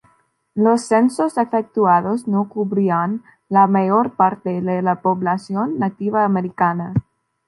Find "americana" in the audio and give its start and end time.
6.25-6.95